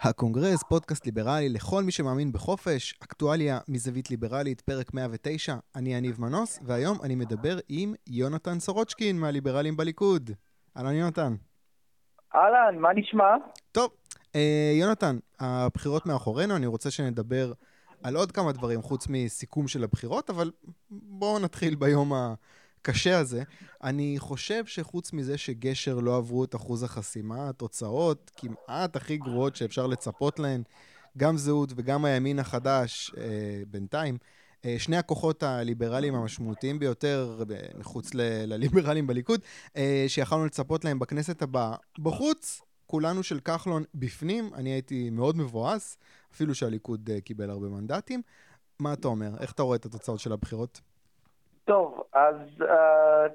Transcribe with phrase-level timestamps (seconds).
[0.00, 5.54] הקונגרס, פודקאסט ליברלי לכל מי שמאמין בחופש, אקטואליה מזווית ליברלית, פרק 109.
[5.76, 10.30] אני יניב מנוס, והיום אני מדבר עם יונתן סורוצ'קין מהליברלים בליכוד.
[10.76, 11.34] אהלן יונתן.
[12.34, 13.24] אהלן, מה נשמע?
[13.72, 13.90] טוב,
[14.34, 17.52] אה, יונתן, הבחירות מאחורינו, אני רוצה שנדבר
[18.02, 20.50] על עוד כמה דברים חוץ מסיכום של הבחירות, אבל
[20.90, 22.12] בואו נתחיל ביום
[22.88, 23.42] הקשה הזה.
[23.82, 29.86] אני חושב שחוץ מזה שגשר לא עברו את אחוז החסימה, התוצאות כמעט הכי גרועות שאפשר
[29.86, 30.62] לצפות להן,
[31.16, 34.18] גם זהות וגם הימין החדש אה, בינתיים,
[34.64, 37.42] אה, שני הכוחות הליברליים המשמעותיים ביותר
[37.78, 39.40] מחוץ ל- לליברלים בליכוד,
[39.76, 41.74] אה, שיכלנו לצפות להם בכנסת הבאה.
[41.98, 45.98] בחוץ, כולנו של כחלון בפנים, אני הייתי מאוד מבואס,
[46.34, 48.22] אפילו שהליכוד אה, קיבל הרבה מנדטים.
[48.78, 49.30] מה אתה אומר?
[49.40, 50.80] איך אתה רואה את התוצאות של הבחירות?
[51.68, 52.66] טוב, אז uh,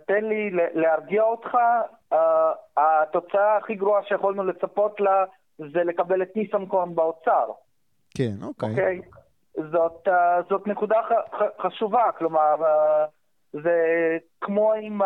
[0.08, 1.58] תן לי להרגיע אותך.
[2.14, 2.18] Uh,
[2.78, 5.26] התוצאה הכי גרועה שיכולנו לצפות לה
[5.58, 7.46] זה לקבל את ניסנקורן באוצר.
[8.18, 8.70] כן, אוקיי.
[8.70, 9.02] אוקיי?
[9.72, 10.12] זאת, uh,
[10.50, 13.78] זאת נקודה ח, ח, חשובה, כלומר, uh, זה
[14.42, 15.06] כמו, עם, uh,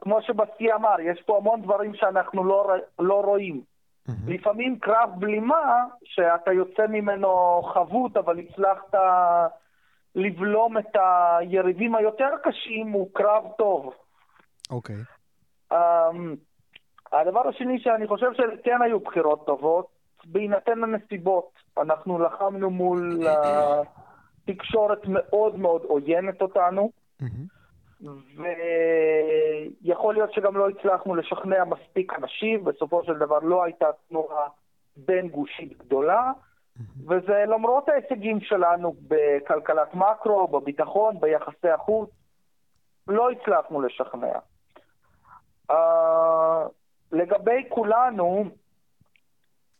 [0.00, 3.60] כמו שבסי אמר, יש פה המון דברים שאנחנו לא, לא רואים.
[3.60, 4.12] Mm-hmm.
[4.26, 8.94] לפעמים קרב בלימה, שאתה יוצא ממנו חבוט, אבל הצלחת
[10.14, 13.94] לבלום את היריבים היותר קשים, הוא קרב טוב.
[14.70, 14.96] אוקיי.
[14.96, 15.74] Okay.
[15.74, 16.36] Um,
[17.12, 19.86] הדבר השני שאני חושב שכן היו בחירות טובות,
[20.24, 21.50] בהינתן הנסיבות.
[21.78, 23.86] אנחנו לחמנו מול uh,
[24.46, 26.90] תקשורת מאוד מאוד עוינת אותנו.
[27.22, 28.06] Mm-hmm.
[29.82, 34.48] ויכול להיות שגם לא הצלחנו לשכנע מספיק אנשים, בסופו של דבר לא הייתה תנועה
[34.96, 36.32] בין גושית גדולה,
[37.08, 42.10] וזה למרות ההישגים שלנו בכלכלת מקרו, בביטחון, ביחסי החוץ,
[43.08, 44.38] לא הצלחנו לשכנע.
[45.70, 45.74] Uh,
[47.12, 48.44] לגבי כולנו,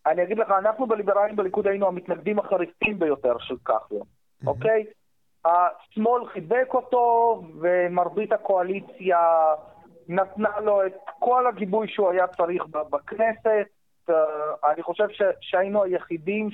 [0.07, 4.07] אני אגיד לך, אנחנו בליברלים בליכוד היינו המתנגדים החריפים ביותר של כחלון,
[4.47, 4.83] אוקיי?
[4.83, 4.87] Mm-hmm.
[4.87, 5.03] Okay?
[5.45, 9.19] השמאל חיבק אותו, ומרבית הקואליציה
[10.09, 13.67] נתנה לו את כל הגיבוי שהוא היה צריך בכנסת.
[14.11, 14.15] אה,
[14.73, 16.51] אני חושב ש, שהיינו היחידים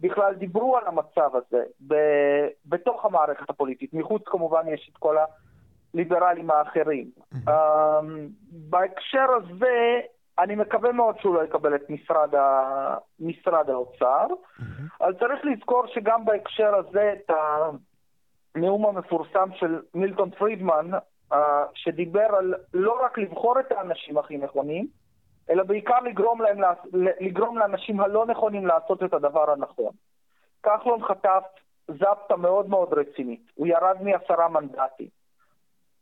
[0.00, 1.94] שבכלל דיברו על המצב הזה ב,
[2.66, 3.94] בתוך המערכת הפוליטית.
[3.94, 5.16] מחוץ כמובן יש את כל
[5.94, 7.10] הליברלים האחרים.
[7.34, 7.50] Mm-hmm.
[8.50, 10.00] בהקשר הזה,
[10.38, 12.94] אני מקווה מאוד שהוא לא יקבל את משרד, ה...
[13.20, 14.62] משרד האוצר, mm-hmm.
[15.00, 17.30] אבל צריך לזכור שגם בהקשר הזה את.
[18.54, 20.90] הנאום המפורסם של מילטון פרידמן,
[21.32, 21.36] uh,
[21.74, 24.86] שדיבר על לא רק לבחור את האנשים הכי נכונים,
[25.50, 26.58] אלא בעיקר לגרום, להם,
[27.20, 29.92] לגרום לאנשים הלא נכונים לעשות את הדבר הנכון.
[30.62, 31.42] כחלון חטף
[31.88, 35.08] זפטה מאוד מאוד רצינית, הוא ירד מעשרה מנדטים.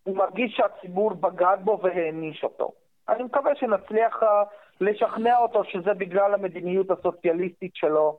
[0.03, 2.73] הוא מרגיש שהציבור בגד בו והעניש אותו.
[3.09, 4.27] אני מקווה שנצליח uh,
[4.81, 8.19] לשכנע אותו שזה בגלל המדיניות הסוציאליסטית שלו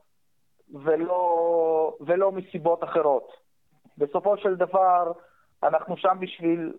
[0.74, 3.32] ולא, ולא מסיבות אחרות.
[3.98, 5.12] בסופו של דבר
[5.62, 6.72] אנחנו שם בשביל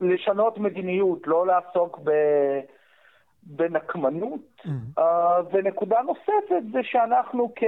[0.00, 2.10] לשנות מדיניות, לא לעסוק ב...
[3.46, 4.40] בנקמנות.
[4.58, 5.00] Mm-hmm.
[5.00, 5.02] Uh,
[5.52, 7.62] ונקודה נוספת זה שאנחנו כ...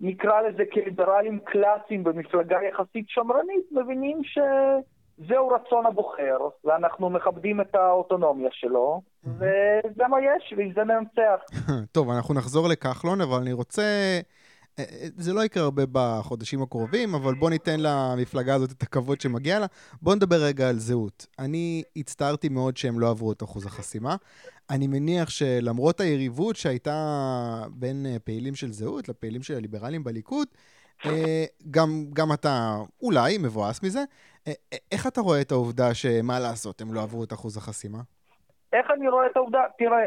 [0.00, 8.48] נקרא לזה כליברלים קלאסיים במפלגה יחסית שמרנית, מבינים שזהו רצון הבוחר, ואנחנו מכבדים את האוטונומיה
[8.52, 9.28] שלו, mm-hmm.
[9.36, 11.58] וזה מה יש, ועם זה ננצח.
[11.94, 13.82] טוב, אנחנו נחזור לכחלון, אבל אני רוצה...
[14.78, 19.20] אה, אה, זה לא יקרה הרבה בחודשים הקרובים, אבל בוא ניתן למפלגה הזאת את הכבוד
[19.20, 19.66] שמגיע לה.
[20.02, 21.26] בוא נדבר רגע על זהות.
[21.38, 24.16] אני הצטערתי מאוד שהם לא עברו את אחוז החסימה.
[24.70, 30.48] אני מניח שלמרות היריבות שהייתה בין אה, פעילים של זהות לפעילים של הליברלים בליכוד,
[31.70, 34.04] גם, גם אתה אולי מבואס מזה.
[34.92, 37.98] איך אתה רואה את העובדה שמה לעשות, הם לא עברו את אחוז החסימה?
[38.72, 39.60] איך אני רואה את העובדה?
[39.78, 40.04] תראה,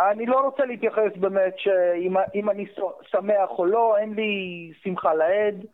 [0.00, 2.66] אני לא רוצה להתייחס באמת שאם אני
[3.10, 5.64] שמח או לא, אין לי שמחה לאיד.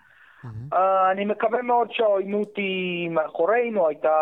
[0.44, 0.76] Uh,
[1.12, 4.16] אני מקווה מאוד שהעוינות היא מאחורינו, הייתה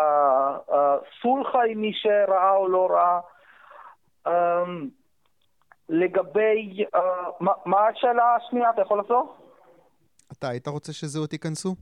[0.69, 0.73] uh,
[1.21, 3.19] סולחה עם מי שראה או לא ראה.
[4.27, 4.31] Uh,
[5.89, 6.99] לגבי, uh,
[7.39, 8.69] מה, מה השאלה השנייה?
[8.69, 9.37] אתה יכול לעשות?
[10.31, 11.75] אתה היית רוצה שזהות ייכנסו?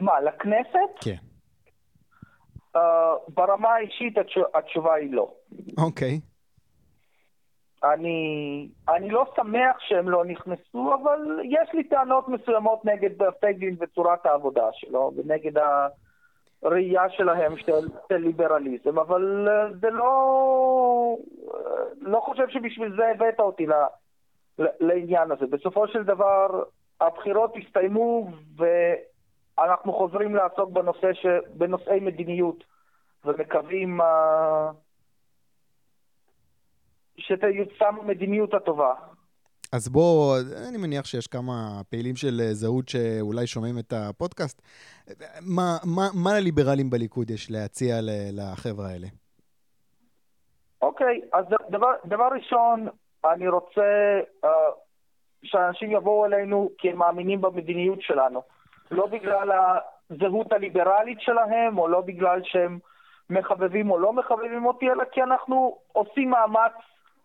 [0.00, 1.04] מה, לכנסת?
[1.04, 1.16] כן.
[2.76, 2.80] Uh,
[3.28, 4.14] ברמה האישית
[4.54, 5.34] התשובה היא לא.
[5.78, 6.20] אוקיי.
[6.22, 6.31] Okay.
[7.84, 14.26] אני, אני לא שמח שהם לא נכנסו, אבל יש לי טענות מסוימות נגד פייגלין וצורת
[14.26, 15.62] העבודה שלו, ונגד
[16.62, 21.16] הראייה שלהם של, של ליברליזם, אבל אה, זה לא...
[22.00, 23.72] לא חושב שבשביל זה הבאת אותי ל,
[24.58, 25.46] ל, לעניין הזה.
[25.46, 26.62] בסופו של דבר,
[27.00, 32.64] הבחירות הסתיימו, ואנחנו חוזרים לעסוק בנושא ש, בנושאי מדיניות,
[33.24, 34.00] ומקווים...
[34.00, 34.04] Uh,
[37.22, 38.94] שתיושם המדיניות הטובה.
[39.72, 40.36] אז בוא,
[40.68, 44.62] אני מניח שיש כמה פעילים של אה, זהות שאולי שומעים את הפודקאסט.
[45.40, 47.94] מה, מה, מה לליברלים בליכוד יש להציע
[48.32, 49.06] לחבר'ה האלה?
[50.82, 52.88] אוקיי, אז דבר, דבר ראשון,
[53.24, 54.48] אני רוצה uh,
[55.42, 58.42] שאנשים יבואו אלינו כי הם מאמינים במדיניות שלנו.
[58.90, 59.50] לא בגלל
[60.10, 62.78] הזהות הליברלית שלהם, או לא בגלל שהם
[63.30, 66.72] מחבבים או לא מחבבים אותי, אלא כי אנחנו עושים מאמץ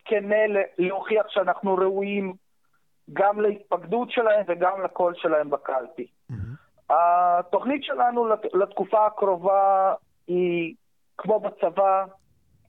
[0.07, 2.33] כנה להוכיח שאנחנו ראויים
[3.13, 6.07] גם להתפקדות שלהם וגם לקול שלהם בקלפי.
[6.31, 6.93] Mm-hmm.
[6.93, 9.93] התוכנית שלנו לתקופה הקרובה
[10.27, 10.75] היא,
[11.17, 12.05] כמו בצבא,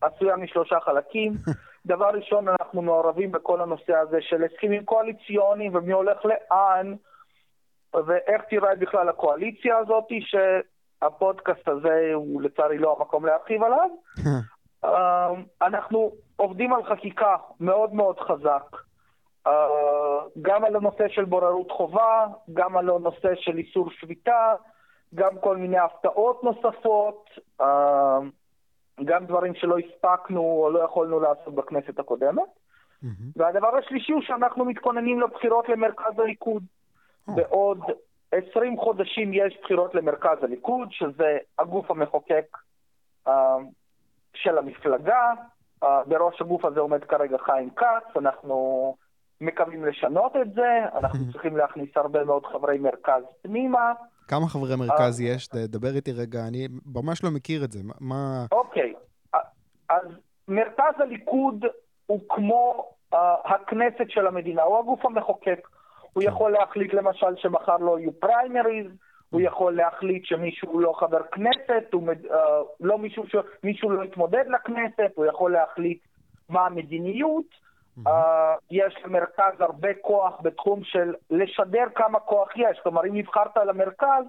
[0.00, 1.32] עשויה משלושה חלקים.
[1.86, 6.94] דבר ראשון, אנחנו מעורבים בכל הנושא הזה של הסכמים קואליציוניים ומי הולך לאן,
[7.94, 13.88] ואיך תיראה בכלל הקואליציה הזאת, שהפודקאסט הזה הוא לצערי לא המקום להרחיב עליו.
[14.84, 15.30] אה,
[15.62, 18.76] אנחנו עובדים על חקיקה מאוד מאוד חזק,
[19.46, 24.54] אה, גם על הנושא של בוררות חובה, גם על הנושא של איסור שביתה,
[25.14, 27.30] גם כל מיני הפתעות נוספות,
[27.60, 28.18] אה,
[29.04, 32.42] גם דברים שלא הספקנו או לא יכולנו לעשות בכנסת הקודמת.
[32.42, 33.06] Mm-hmm.
[33.36, 36.62] והדבר השלישי הוא שאנחנו מתכוננים לבחירות למרכז הליכוד.
[37.28, 37.32] Oh.
[37.32, 37.80] בעוד
[38.32, 42.56] 20 חודשים יש בחירות למרכז הליכוד, שזה הגוף המחוקק
[43.28, 43.30] uh,
[44.34, 45.32] של המפלגה.
[45.84, 48.94] Uh, בראש הגוף הזה עומד כרגע חיים כץ, אנחנו
[49.40, 53.92] מקווים לשנות את זה, אנחנו צריכים להכניס הרבה מאוד חברי מרכז פנימה.
[54.28, 55.48] כמה חברי מרכז יש?
[55.48, 57.80] דבר איתי רגע, אני ממש לא מכיר את זה.
[58.00, 58.46] מה...
[58.52, 58.94] אוקיי,
[59.88, 60.06] אז
[60.48, 61.64] מרכז הליכוד
[62.06, 65.68] הוא כמו uh, הכנסת של המדינה, הוא הגוף המחוקק.
[66.12, 66.28] הוא כן.
[66.28, 68.86] יכול להחליט למשל שמחר לא יהיו פריימריז,
[69.30, 72.34] הוא יכול להחליט שמישהו לא חבר כנסת, הוא, uh,
[72.80, 73.34] לא מישהו, ש...
[73.64, 75.98] מישהו לא יתמודד לכנסת, הוא יכול להחליט
[76.48, 77.68] מה המדיניות.
[78.06, 78.10] Uh,
[78.70, 82.80] יש למרכז הרבה כוח בתחום של לשדר כמה כוח יש.
[82.82, 84.24] כלומר, אם נבחרת למרכז,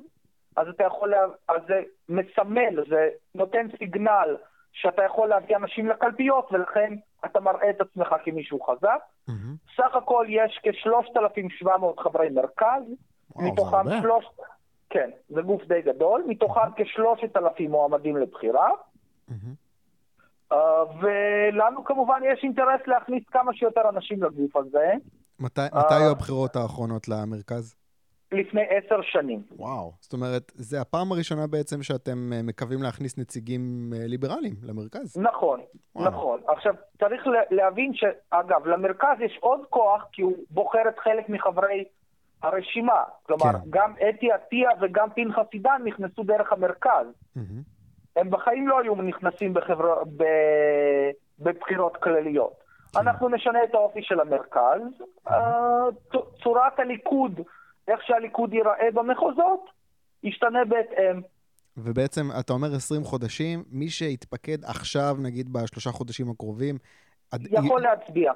[0.56, 1.25] אז אתה יכול, לה...
[1.48, 4.38] אז זה מסמל, זה נותן סיגנל
[4.74, 6.94] שאתה יכול להביא אנשים לקלפיות, ולכן
[7.25, 9.00] אתה מראה את עצמך כמישהו חזק.
[9.30, 9.74] Mm-hmm.
[9.78, 12.84] סך הכל יש כ-3,700 חברי מרכז,
[13.36, 14.25] וואו, מתוכם שלוש...
[14.89, 16.83] כן, זה גוף די גדול, מתוכם mm-hmm.
[17.36, 18.69] כ-3,000 מועמדים לבחירה.
[20.51, 20.56] Uh,
[21.01, 24.91] ולנו כמובן יש אינטרס להכניס כמה שיותר אנשים לגוף הזה.
[25.39, 27.75] מתי, uh, מתי היו הבחירות האחרונות למרכז?
[28.31, 29.44] לפני עשר שנים.
[29.51, 35.18] וואו, זאת אומרת, זה הפעם הראשונה בעצם שאתם אה, מקווים להכניס נציגים אה, ליברליים למרכז.
[35.18, 35.59] נכון,
[35.95, 36.07] וואו.
[36.07, 36.39] נכון.
[36.47, 41.86] עכשיו, צריך להבין שאגב, למרכז יש עוד כוח, כי הוא בוחר את חלק מחברי
[42.44, 43.03] הרשימה.
[43.24, 43.59] כלומר, כן.
[43.69, 47.07] גם אתי עטיה וגם פנחס עידן נכנסו דרך המרכז.
[47.38, 47.41] Mm-hmm.
[48.15, 50.03] הם בחיים לא היו נכנסים בחבר...
[50.18, 50.24] ב...
[51.39, 52.53] בבחירות כלליות.
[52.94, 53.00] כן.
[53.00, 54.81] אנחנו נשנה את האופי של המרכז.
[55.27, 56.18] Mm-hmm.
[56.44, 57.41] צורת הליכוד...
[57.89, 59.69] איך שהליכוד ייראה במחוזות,
[60.24, 61.21] ישתנה בהתאם.
[61.77, 66.77] ובעצם, אתה אומר 20 חודשים, מי שיתפקד עכשיו, נגיד בשלושה חודשים הקרובים...
[67.33, 67.83] יכול י...
[67.83, 68.31] להצביע.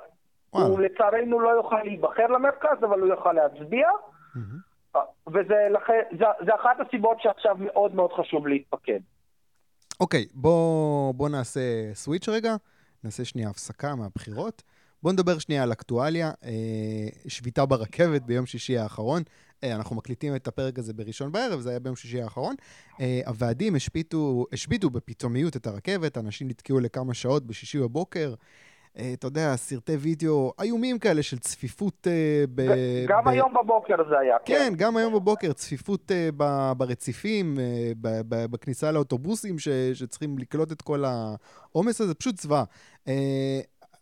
[0.54, 0.68] וואו.
[0.68, 3.88] הוא לצערנו לא יוכל להיבחר למרכז, אבל הוא יוכל להצביע.
[4.36, 4.74] Mm-hmm.
[5.28, 9.00] וזה לכן, זה, זה אחת הסיבות שעכשיו מאוד מאוד חשוב להתפקד.
[10.00, 12.56] אוקיי, בוא, בוא נעשה סוויץ' רגע,
[13.04, 14.64] נעשה שנייה הפסקה מהבחירות.
[15.04, 16.32] בואו נדבר שנייה על אקטואליה.
[16.44, 16.52] אה,
[17.28, 19.24] שביתה ברכבת ביום שישי האחרון.
[19.64, 22.56] אה, אנחנו מקליטים את הפרק הזה בראשון בערב, זה היה ביום שישי האחרון.
[23.02, 28.34] אה, הוועדים השביתו, השביתו בפתאומיות את הרכבת, אנשים נתקעו לכמה שעות בשישי בבוקר.
[29.14, 32.08] אתה יודע, סרטי וידאו איומים כאלה של צפיפות
[32.56, 32.62] ב...
[33.08, 33.28] גם ב...
[33.28, 34.54] היום בבוקר זה היה, כן.
[34.54, 36.72] כן, גם היום בבוקר, צפיפות ב...
[36.78, 37.58] ברציפים,
[38.02, 38.22] ב...
[38.28, 38.46] ב...
[38.46, 39.68] בכניסה לאוטובוסים ש...
[39.94, 42.64] שצריכים לקלוט את כל העומס הזה, פשוט זוועה.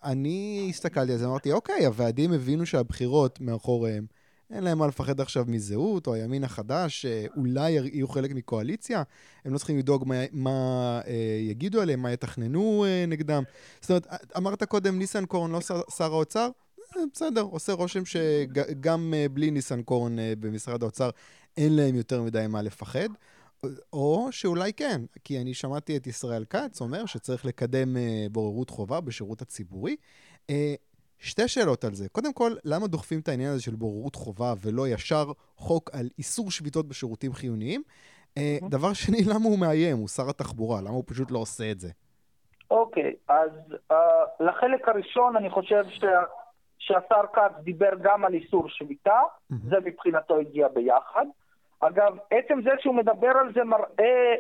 [0.03, 4.05] אני הסתכלתי על זה, אמרתי, אוקיי, הוועדים הבינו שהבחירות מאחוריהם,
[4.53, 7.05] אין להם מה לפחד עכשיו מזהות, או הימין החדש,
[7.38, 9.03] אולי יהיו חלק מקואליציה,
[9.46, 13.43] הם לא צריכים לדאוג מה, מה אה, יגידו עליהם, מה יתכננו אה, נגדם.
[13.81, 16.50] זאת אומרת, אמרת קודם, ניסנקורן לא שר, שר האוצר?
[16.98, 21.10] אה, בסדר, עושה רושם שגם אה, בלי ניסנקורן אה, במשרד האוצר,
[21.58, 23.10] אין להם יותר מדי מה לפחד.
[23.93, 28.00] או שאולי כן, כי אני שמעתי את ישראל כץ אומר שצריך לקדם uh,
[28.31, 29.96] בוררות חובה בשירות הציבורי.
[30.48, 30.53] Uh,
[31.22, 32.10] שתי שאלות על זה.
[32.10, 35.25] קודם כל, למה דוחפים את העניין הזה של בוררות חובה ולא ישר
[35.56, 37.82] חוק על איסור שביתות בשירותים חיוניים?
[38.40, 39.98] Uh, דבר שני, למה הוא מאיים?
[39.98, 41.90] הוא שר התחבורה, למה הוא פשוט לא עושה את זה?
[42.72, 43.51] אוקיי, okay, אז
[43.92, 43.96] uh,
[44.40, 46.22] לחלק הראשון אני חושב שה,
[46.80, 49.56] שהשר כץ דיבר גם על איסור שביתה, mm-hmm.
[49.70, 51.25] זה מבחינתו הגיע ביחד.
[51.80, 54.36] אגב, עצם זה שהוא מדבר על זה מראה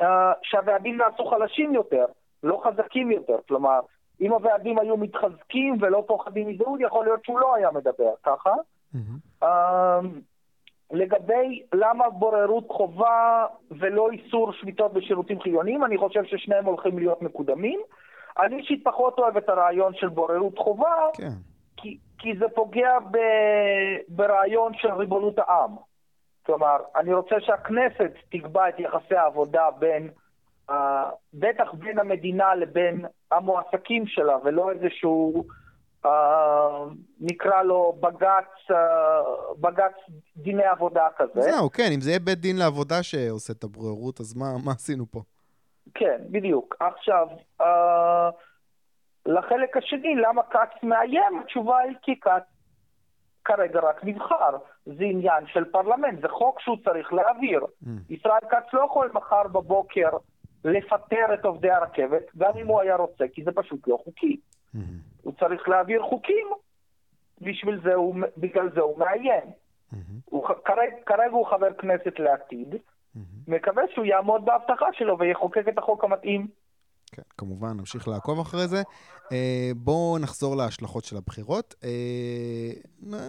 [0.00, 2.04] אה, שהוועדים נעשו חלשים יותר,
[2.42, 3.36] לא חזקים יותר.
[3.48, 3.80] כלומר,
[4.20, 8.52] אם הוועדים היו מתחזקים ולא פוחדים מזהות, יכול להיות שהוא לא היה מדבר ככה.
[8.94, 9.46] Mm-hmm.
[10.90, 17.80] לגבי למה בוררות חובה ולא איסור שביתות בשירותים חיוניים, אני חושב ששניהם הולכים להיות מקודמים.
[18.38, 21.28] אני אישית פחות אוהב את הרעיון של בוררות חובה, כן.
[21.76, 23.18] כי, כי זה פוגע ב,
[24.08, 25.76] ברעיון של ריבונות העם.
[26.46, 30.10] כלומר, אני רוצה שהכנסת תקבע את יחסי העבודה בין,
[31.34, 35.44] בטח בין המדינה לבין המועסקים שלה, ולא איזשהו...
[37.20, 38.76] נקרא לו בג"ץ,
[39.60, 39.92] בג"ץ
[40.36, 41.40] דיני עבודה כזה.
[41.40, 45.04] זהו, כן, אם זה יהיה בית דין לעבודה שעושה את הבוררות, אז מה, מה עשינו
[45.10, 45.22] פה?
[45.94, 46.76] כן, בדיוק.
[46.80, 47.28] עכשיו,
[47.62, 47.64] uh,
[49.26, 51.40] לחלק השני, למה כץ מאיים?
[51.44, 52.42] התשובה היא כי כץ
[53.44, 54.56] כרגע רק נבחר.
[54.86, 57.60] זה עניין של פרלמנט, זה חוק שהוא צריך להעביר.
[57.60, 57.88] Mm.
[58.10, 60.08] ישראל כץ לא יכול מחר בבוקר
[60.64, 64.36] לפטר את עובדי הרכבת, גם אם הוא היה רוצה, כי זה פשוט לא חוקי.
[64.36, 64.78] Mm-hmm.
[65.22, 66.46] הוא צריך להעביר חוקים,
[67.40, 69.42] בשביל זה הוא, בגלל זה הוא מאיים.
[69.92, 69.96] Mm-hmm.
[70.24, 73.18] הוא, כרג, כרגע הוא חבר כנסת לעתיד, mm-hmm.
[73.48, 76.46] מקווה שהוא יעמוד בהבטחה שלו ויחוקק את החוק המתאים.
[77.12, 78.82] כן, כמובן, נמשיך לעקוב אחרי זה.
[79.32, 81.74] אה, בואו נחזור להשלכות של הבחירות.
[81.84, 82.70] אה,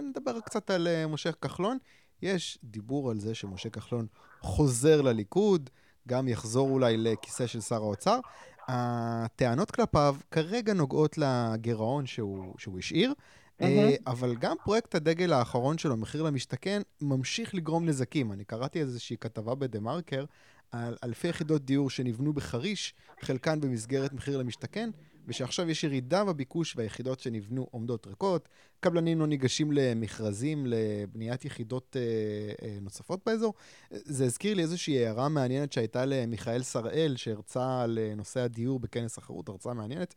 [0.02, 1.78] נדבר קצת על אה, משה כחלון.
[2.22, 4.06] יש דיבור על זה שמשה כחלון
[4.40, 5.70] חוזר לליכוד,
[6.06, 8.18] גם יחזור אולי לכיסא של שר האוצר.
[8.68, 13.64] הטענות כלפיו כרגע נוגעות לגירעון שהוא, שהוא השאיר, mm-hmm.
[14.06, 18.32] אבל גם פרויקט הדגל האחרון שלו, מחיר למשתכן, ממשיך לגרום נזקים.
[18.32, 20.24] אני קראתי איזושהי כתבה בדה-מרקר
[20.72, 24.90] על אלפי יחידות דיור שנבנו בחריש, חלקן במסגרת מחיר למשתכן,
[25.26, 28.48] ושעכשיו יש ירידה בביקוש והיחידות שנבנו עומדות ריקות,
[28.80, 33.54] קבלנים לא ניגשים למכרזים לבניית יחידות אה, אה, נוספות באזור.
[33.90, 39.18] זה הזכיר לי איזושהי הערה מעניינת שהייתה למיכאל שראל, שהרצה על אה, נושא הדיור בכנס
[39.18, 40.14] החרות, הרצאה מעניינת.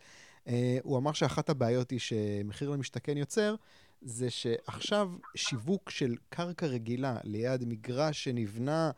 [0.47, 3.55] אה, הוא אמר שאחת הבעיות היא שמחיר למשתכן יוצר,
[4.01, 8.91] זה שעכשיו שיווק של קרקע רגילה ליד מגרש שנבנה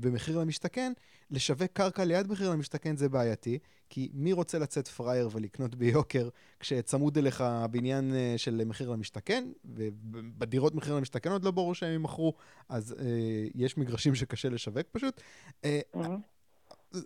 [0.00, 0.92] במחיר למשתכן,
[1.30, 3.58] לשווק קרקע ליד מחיר למשתכן זה בעייתי,
[3.90, 6.28] כי מי רוצה לצאת פראייר ולקנות ביוקר
[6.60, 12.34] כשצמוד אליך בניין אה, של מחיר למשתכן, ובדירות מחיר למשתכן עוד לא ברור שהם ימכרו,
[12.68, 13.06] אז אה,
[13.54, 15.20] יש מגרשים שקשה לשווק פשוט.
[15.64, 15.80] אה,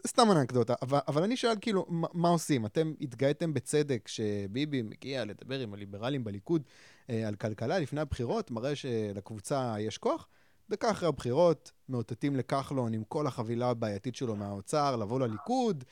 [0.06, 2.66] סתם אנקדוטה, אבל, אבל אני שואל כאילו, מה, מה עושים?
[2.66, 6.62] אתם התגאיתם בצדק שביבי מגיע לדבר עם הליברלים בליכוד
[7.10, 10.28] אה, על כלכלה לפני הבחירות, מראה שלקבוצה יש כוח.
[10.72, 15.84] דקה אחרי הבחירות, מאותתים לכחלון עם כל החבילה הבעייתית שלו מהאוצר, לבוא לליכוד.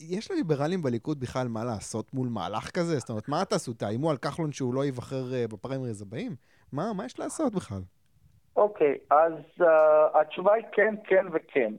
[0.00, 2.98] יש לליברלים בליכוד בכלל מה לעשות מול מהלך כזה?
[2.98, 3.72] זאת אומרת, מה תעשו?
[3.72, 6.32] תאיימו על כחלון שהוא לא ייבחר אה, בפריימריז הבאים?
[6.72, 7.80] מה, מה יש לעשות בכלל?
[8.56, 9.64] אוקיי, okay, אז uh,
[10.20, 11.72] התשובה היא כן, כן וכן.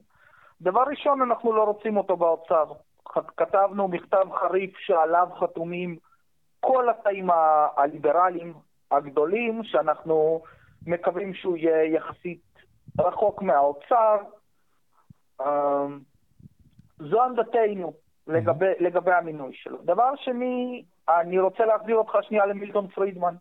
[0.62, 2.66] דבר ראשון, אנחנו לא רוצים אותו באוצר.
[3.38, 5.98] כתבנו מכתב חריף שעליו חתומים
[6.60, 7.30] כל התאים
[7.78, 8.54] הליברליים
[8.92, 10.42] הגדולים, שאנחנו
[10.88, 12.42] מקווים שהוא יהיה יחסית
[13.00, 14.18] רחוק מהאוצר.
[15.42, 16.00] אמ,
[16.98, 17.94] זו עמדתנו
[18.28, 19.78] לגבי, לגבי המינוי שלו.
[19.84, 23.36] דבר שני, אני רוצה להחזיר אותך שנייה למילטון פרידמן,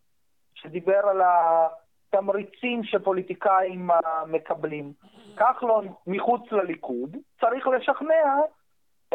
[0.54, 3.90] שדיבר על התמריצים שפוליטיקאים
[4.26, 4.92] מקבלים.
[5.36, 8.40] כחלון מחוץ לליכוד צריך לשכנע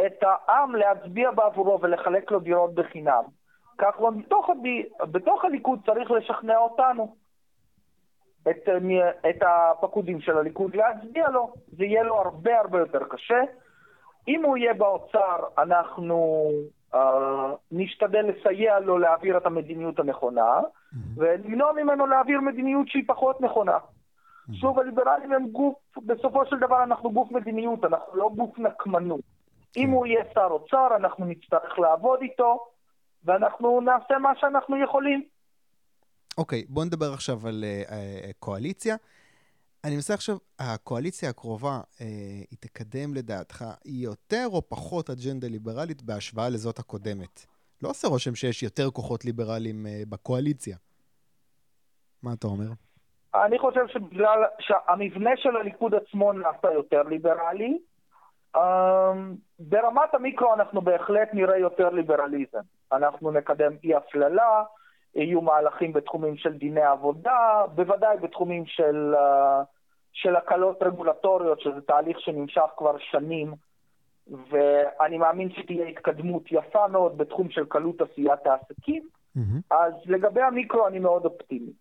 [0.06, 3.24] את העם להצביע בעבורו ולחלק לו דירות בחינם.
[3.78, 4.50] כחלון בתוך,
[5.12, 7.16] בתוך הליכוד צריך לשכנע אותנו.
[8.50, 8.70] את,
[9.30, 11.54] את הפקודים של הליכוד להצביע לו.
[11.78, 13.40] זה יהיה לו הרבה הרבה יותר קשה.
[14.28, 16.50] אם הוא יהיה באוצר, אנחנו
[16.94, 16.98] uh,
[17.72, 20.98] נשתדל לסייע לו להעביר את המדיניות הנכונה, mm-hmm.
[21.18, 23.78] ולמנוע ממנו להעביר מדיניות שהיא פחות נכונה.
[23.78, 24.54] Mm-hmm.
[24.54, 29.22] שוב, הליברלים הם גוף, בסופו של דבר אנחנו גוף מדיניות, אנחנו לא גוף נקמנות.
[29.78, 32.66] אם הוא יהיה שר אוצר, אנחנו נצטרך לעבוד איתו,
[33.26, 35.24] ואנחנו נעשה מה שאנחנו יכולים.
[36.38, 37.94] אוקיי, okay, בוא נדבר עכשיו על uh, uh,
[38.40, 38.96] קואליציה.
[39.84, 42.00] אני מנסה עכשיו, הקואליציה הקרובה, uh,
[42.52, 47.46] היא תקדם לדעתך יותר או פחות אג'נדה ליברלית בהשוואה לזאת הקודמת?
[47.82, 50.78] לא עושה רושם שיש יותר כוחות ליברליים uh, בקואליציה.
[52.24, 52.68] מה אתה אומר?
[53.36, 57.78] אני חושב שבגלל שהמבנה של הליכוד עצמו נעשה יותר ליברלי,
[58.58, 58.60] um,
[59.60, 62.62] ברמת המיקרו אנחנו בהחלט נראה יותר ליברליזם.
[62.92, 64.64] אנחנו נקדם אי הפללה,
[65.16, 69.64] יהיו מהלכים בתחומים של דיני עבודה, בוודאי בתחומים של, אה,
[70.14, 73.54] של הקלות רגולטוריות, שזה תהליך שנמשך כבר שנים,
[74.28, 79.04] ואני מאמין שתהיה התקדמות יפה מאוד בתחום של קלות עשיית העסקים.
[79.38, 79.76] Mm-hmm.
[79.76, 81.72] אז לגבי המיקרו אני מאוד אופטימי.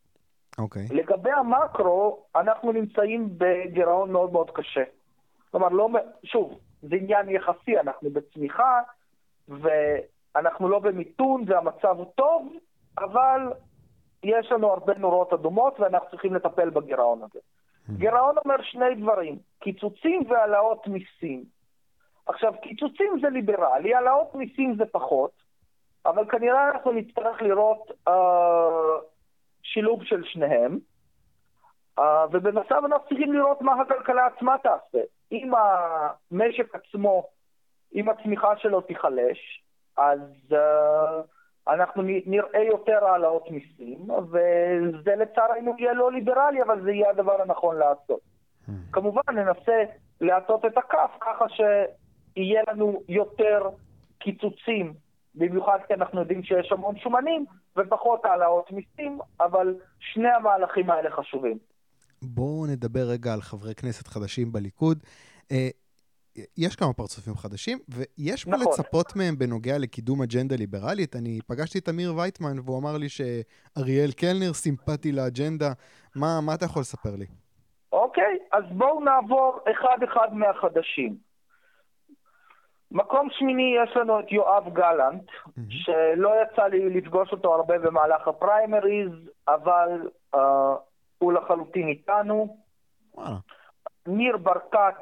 [0.58, 0.86] אוקיי.
[0.86, 0.94] Okay.
[0.94, 4.82] לגבי המקרו, אנחנו נמצאים בגירעון מאוד מאוד קשה.
[5.50, 5.88] כלומר, לא,
[6.24, 8.80] שוב, זה עניין יחסי, אנחנו בצמיחה,
[9.48, 9.68] ו...
[10.36, 12.52] אנחנו לא במיתון והמצב טוב,
[12.98, 13.52] אבל
[14.22, 17.40] יש לנו הרבה נורות אדומות ואנחנו צריכים לטפל בגירעון הזה.
[17.90, 21.44] גירעון אומר שני דברים, קיצוצים והעלאות מיסים.
[22.26, 25.30] עכשיו, קיצוצים זה ליברלי, העלאות מיסים זה פחות,
[26.06, 28.98] אבל כנראה אנחנו נצטרך לראות אה,
[29.62, 30.78] שילוב של שניהם,
[31.98, 35.04] אה, ובנוסף אנחנו צריכים לראות מה הכלכלה עצמה תעשה.
[35.32, 37.28] אם המשק עצמו,
[37.94, 39.62] אם הצמיחה שלו תיחלש,
[39.96, 40.20] אז
[40.52, 41.20] אה,
[41.68, 47.76] אנחנו נראה יותר העלאות מיסים, וזה לצערנו יהיה לא ליברלי, אבל זה יהיה הדבר הנכון
[47.76, 48.20] לעשות.
[48.68, 48.72] Hmm.
[48.92, 49.84] כמובן, ננסה
[50.20, 53.68] להטות את הכף ככה שיהיה לנו יותר
[54.18, 54.92] קיצוצים,
[55.34, 57.44] במיוחד כי אנחנו יודעים שיש המון שומנים,
[57.78, 61.58] ופחות העלאות מיסים, אבל שני המהלכים האלה חשובים.
[62.22, 64.98] בואו נדבר רגע על חברי כנסת חדשים בליכוד.
[66.56, 68.72] יש כמה פרצופים חדשים, ויש מה נכון.
[68.72, 71.16] לצפות מהם בנוגע לקידום אג'נדה ליברלית.
[71.16, 75.72] אני פגשתי את אמיר וייטמן, והוא אמר לי שאריאל קלנר סימפטי לאג'נדה.
[76.16, 77.26] מה, מה אתה יכול לספר לי?
[77.92, 81.16] אוקיי, אז בואו נעבור אחד-אחד מהחדשים.
[82.90, 85.60] מקום שמיני יש לנו את יואב גלנט, mm-hmm.
[85.68, 89.12] שלא יצא לי לפגוש אותו הרבה במהלך הפריימריז,
[89.48, 90.38] אבל uh,
[91.18, 92.56] הוא לחלוטין איתנו.
[93.14, 93.36] וואלה.
[94.06, 94.96] ניר ברקת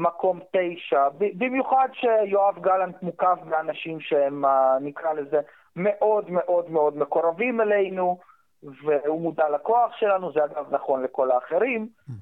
[0.00, 5.40] מקום תשע, במיוחד שיואב גלנט מוקף באנשים שהם, אה, נקרא לזה,
[5.76, 8.18] מאוד מאוד מאוד מקורבים אלינו,
[8.62, 11.88] והוא מודע לכוח שלנו, זה אגב נכון לכל האחרים.
[11.88, 12.12] Mm-hmm.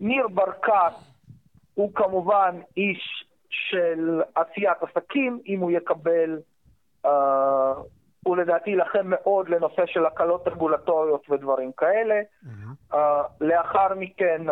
[0.00, 0.92] ניר ברקת
[1.74, 6.38] הוא כמובן איש של עשיית עסקים, אם הוא יקבל,
[7.06, 7.08] uh,
[8.24, 12.20] הוא לדעתי יילחם מאוד לנושא של הקלות רגולטוריות ודברים כאלה.
[12.20, 12.94] Mm-hmm.
[12.94, 12.96] Uh,
[13.40, 14.42] לאחר מכן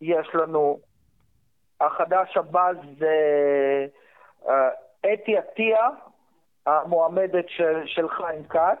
[0.00, 0.78] יש לנו
[1.86, 3.16] החדש הבא זה
[4.48, 4.68] אה,
[5.12, 5.88] אתי עטיה,
[6.66, 8.78] המועמדת של, של חיים כץ.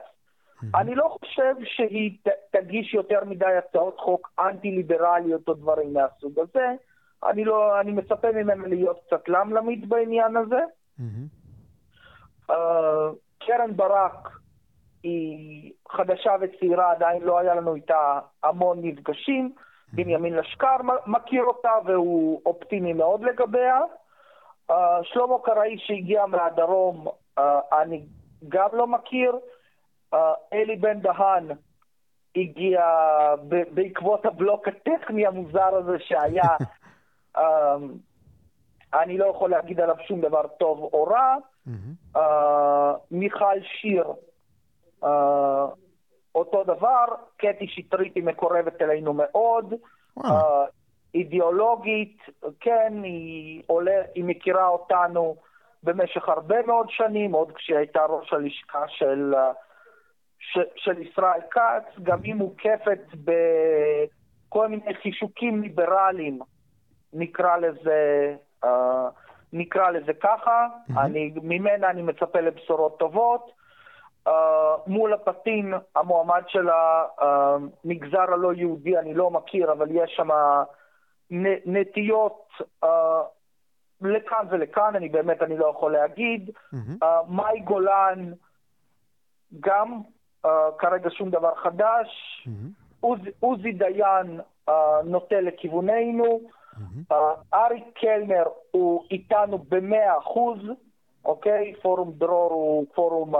[0.74, 6.72] אני לא חושב שהיא ת, תגיש יותר מדי הצעות חוק אנטי-ליברליות או דברים מהסוג הזה.
[7.24, 10.60] אני, לא, אני מצפה ממנה להיות קצת למלמית בעניין הזה.
[12.50, 12.54] Uh,
[13.38, 14.28] קרן ברק
[15.02, 19.52] היא חדשה וצעירה, עדיין לא היה לנו איתה המון מפגשים.
[19.94, 20.76] בנימין לשקר
[21.06, 23.80] מכיר אותה והוא אופטימי מאוד לגביה.
[24.70, 28.02] Uh, שלמה קראי שהגיע מהדרום, uh, אני
[28.48, 29.38] גם לא מכיר.
[30.14, 30.16] Uh,
[30.52, 31.48] אלי בן דהן
[32.36, 32.80] הגיע
[33.48, 36.56] ב- בעקבות הבלוק הטכני המוזר הזה שהיה.
[37.36, 37.40] uh,
[39.02, 41.36] אני לא יכול להגיד עליו שום דבר טוב או רע.
[42.16, 42.20] Uh,
[43.10, 44.04] מיכל שיר,
[45.02, 45.06] uh,
[46.34, 47.04] אותו דבר,
[47.36, 49.74] קטי שטרית היא מקורבת אלינו מאוד,
[50.18, 50.24] uh,
[51.14, 52.18] אידיאולוגית,
[52.60, 55.36] כן, היא, עולה, היא מכירה אותנו
[55.82, 59.34] במשך הרבה מאוד שנים, עוד כשהיא הייתה ראש הלשכה של,
[60.38, 66.38] ש, של ישראל כץ, גם היא מוקפת בכל מיני חישוקים ליברליים,
[67.12, 68.68] נקרא לזה, uh,
[69.52, 70.66] נקרא לזה ככה.
[70.98, 73.63] אני, ממנה אני מצפה לבשורות טובות.
[74.28, 74.30] Uh,
[74.86, 76.68] מול הפטין, המועמד של
[77.18, 80.28] המגזר הלא יהודי, אני לא מכיר, אבל יש שם
[81.66, 82.48] נטיות
[82.84, 82.88] uh,
[84.00, 86.50] לכאן ולכאן, אני באמת, אני לא יכול להגיד.
[86.50, 87.04] Mm-hmm.
[87.04, 88.32] Uh, מאי גולן,
[89.60, 90.00] גם
[90.78, 92.08] כרגע שום דבר חדש.
[92.46, 92.50] Mm-hmm.
[93.00, 94.72] עוז, עוזי דיין uh,
[95.04, 96.40] נוטה לכיווננו.
[96.44, 97.12] Mm-hmm.
[97.12, 97.16] Uh,
[97.54, 100.58] אריק קלנר הוא איתנו במאה אחוז,
[101.24, 101.74] אוקיי?
[101.82, 103.34] פורום דרור הוא פורום...
[103.34, 103.38] Uh,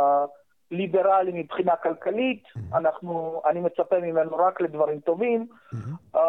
[0.74, 2.76] ליברלי מבחינה כלכלית, mm-hmm.
[2.76, 5.46] אנחנו, אני מצפה ממנו רק לדברים טובים.
[5.50, 6.16] Mm-hmm.
[6.16, 6.20] Uh,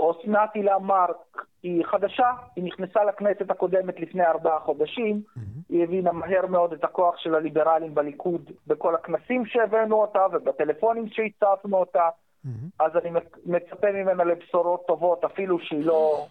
[0.00, 5.40] אסנת הילה מרק היא חדשה, היא נכנסה לכנסת הקודמת לפני ארבעה חודשים, mm-hmm.
[5.68, 11.76] היא הבינה מהר מאוד את הכוח של הליברלים בליכוד בכל הכנסים שהבאנו אותה ובטלפונים שהצפנו
[11.76, 12.84] אותה, mm-hmm.
[12.84, 13.10] אז אני
[13.46, 16.26] מצפה ממנה לבשורות טובות אפילו שהיא לא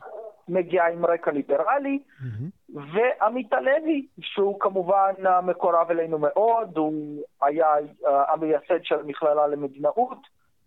[0.48, 2.64] מגיעה עם רקע ליברלי, mm-hmm.
[2.69, 10.17] ועמית הלוי, שהוא כמובן מקורב אלינו מאוד, הוא היה uh, המייסד של המכללה למדינאות,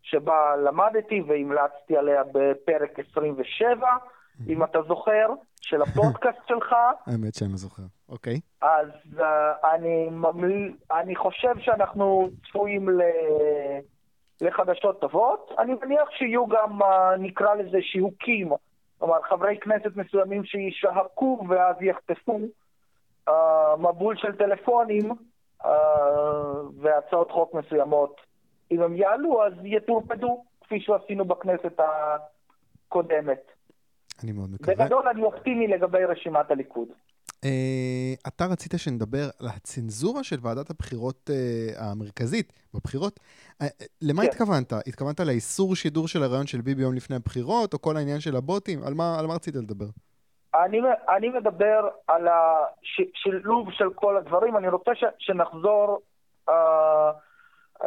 [0.02, 4.42] שבה למדתי והמלצתי עליה בפרק 27, mm-hmm.
[4.48, 5.26] אם אתה זוכר,
[5.60, 6.74] של הפודקאסט שלך.
[7.06, 8.40] האמת שאני לא זוכר, אוקיי.
[8.62, 9.22] אז uh,
[9.74, 10.72] אני, ממל...
[10.92, 13.02] אני חושב שאנחנו צפויים ל...
[14.40, 15.52] לחדשות טובות.
[15.58, 16.86] אני מניח שיהיו גם, uh,
[17.18, 18.52] נקרא לזה, שיהוקים.
[18.98, 22.40] כלומר, חברי כנסת מסוימים שישהקו ואז יחטפו
[23.28, 23.32] uh,
[23.78, 25.10] מבול של טלפונים
[25.62, 25.68] uh,
[26.80, 28.20] והצעות חוק מסוימות.
[28.70, 33.42] אם הם יעלו, אז יטורפדו, כפי שעשינו בכנסת הקודמת.
[34.22, 34.74] אני מאוד מקווה.
[34.74, 36.88] בגדול, אני אופטימי לגבי רשימת הליכוד.
[37.44, 43.20] אה, אתה רצית שנדבר על הצנזורה של ועדת הבחירות אה, המרכזית בבחירות.
[43.62, 43.66] אה,
[44.02, 44.28] למה כן.
[44.28, 44.72] התכוונת?
[44.72, 48.78] התכוונת לאיסור שידור של הרעיון של ביבי יום לפני הבחירות, או כל העניין של הבוטים?
[48.86, 49.86] על מה, על מה רצית לדבר?
[50.54, 50.80] אני,
[51.16, 54.56] אני מדבר על השילוב של כל הדברים.
[54.56, 56.00] אני רוצה ש, שנחזור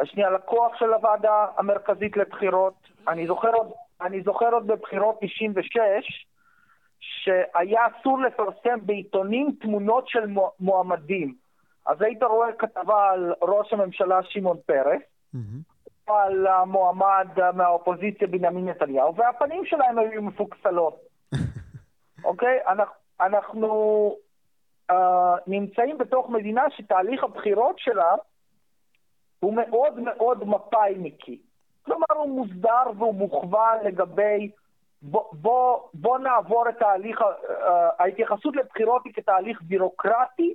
[0.04, 2.74] שנייה לכוח של הוועדה המרכזית לבחירות.
[3.08, 6.26] אני זוכר עוד, אני זוכר עוד בבחירות 96,
[7.02, 11.34] שהיה אסור לפרסם בעיתונים תמונות של מו- מועמדים.
[11.86, 15.02] אז היית רואה כתבה על ראש הממשלה שמעון פרס,
[16.06, 21.00] על המועמד מהאופוזיציה בנימין נתניהו, והפנים שלהם היו מפוקסלות.
[22.24, 22.58] אוקיי?
[22.66, 23.66] אנחנו, אנחנו
[24.92, 24.94] uh,
[25.46, 28.14] נמצאים בתוך מדינה שתהליך הבחירות שלה
[29.40, 31.38] הוא מאוד מאוד מפא"יניקי.
[31.82, 34.50] כלומר, הוא מוסדר והוא מוכוון לגבי...
[35.02, 35.24] בוא,
[35.94, 37.20] בוא, נעבור את תהליך...
[37.20, 37.24] Uh,
[37.98, 40.54] ההתייחסות לבחירות היא כתהליך בירוקרטי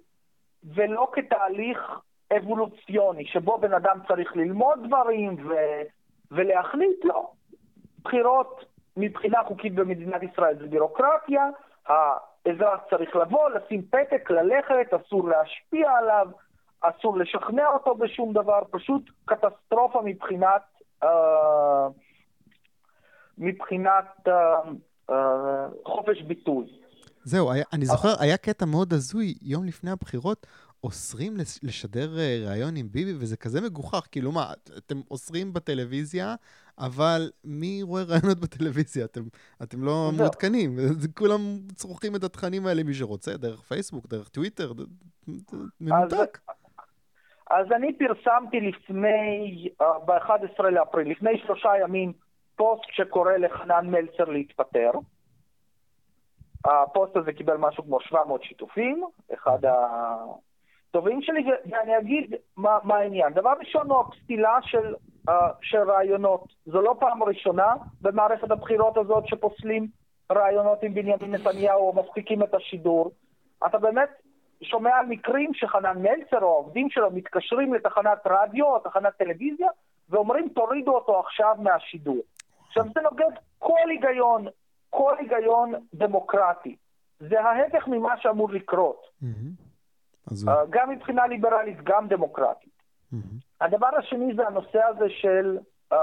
[0.76, 2.00] ולא כתהליך
[2.38, 5.54] אבולוציוני, שבו בן אדם צריך ללמוד דברים ו,
[6.32, 7.32] ולהחליט, לא.
[8.04, 8.66] בחירות
[8.98, 11.46] מבחינה חוקית במדינת ישראל זה בירוקרטיה,
[11.88, 16.28] האזרח צריך לבוא, לשים פתק, ללכת, אסור להשפיע עליו,
[16.82, 20.62] אסור לשכנע אותו בשום דבר, פשוט קטסטרופה מבחינת,
[21.04, 21.88] אה,
[23.38, 24.34] מבחינת אה,
[25.10, 26.66] אה, חופש ביטוי.
[27.24, 30.48] זהו, היה, אני זוכר, היה קטע מאוד הזוי, יום לפני הבחירות,
[30.84, 35.54] אוסרים לש- לשדר אה, ראיון עם ביבי, וזה כזה מגוחך, כאילו מה, את- אתם אוסרים
[35.54, 36.36] בטלוויזיה,
[36.80, 39.06] אבל מי רואה ראיונות בטלוויזיה?
[39.06, 39.22] אתם,
[39.64, 40.12] אתם לא.
[40.18, 40.78] מעודכנים,
[41.18, 41.40] כולם
[41.76, 44.72] צורכים את התכנים האלה, מי שרוצה, דרך פייסבוק, דרך טוויטר,
[45.82, 46.40] מנותק.
[47.52, 52.14] אז אני פרסמתי לפני, uh, ב-11 לאפריל, לפני שלושה ימים,
[52.58, 54.92] פוסט שקורא לחנן מלצר להתפטר.
[56.66, 63.34] הפוסט הזה קיבל משהו כמו 700 שיתופים, אחד הטובים שלי, ואני אגיד מה, מה העניין.
[63.34, 64.96] דבר ראשון הוא הפסילה של,
[65.30, 66.44] uh, של רעיונות.
[66.66, 69.88] זו לא פעם ראשונה במערכת הבחירות הזאת שפוסלים
[70.32, 73.12] רעיונות עם בנימין נתניהו או מפסיקים את השידור.
[73.68, 74.10] אתה באמת
[74.62, 79.68] שומע על מקרים שחנן מלצר או העובדים שלו מתקשרים לתחנת רדיו או תחנת טלוויזיה
[80.10, 82.22] ואומרים תורידו אותו עכשיו מהשידור.
[82.68, 84.46] עכשיו זה נוגד כל היגיון,
[84.90, 86.76] כל היגיון דמוקרטי.
[87.20, 89.52] זה ההפך ממה שאמור לקרות, מהמם.
[90.32, 90.54] הזוי.
[90.54, 92.82] אה, גם מבחינה ליברלית, גם דמוקרטית.
[93.12, 93.24] מהמם.
[93.62, 95.58] הדבר השני זה הנושא הזה של,
[95.94, 95.98] uh,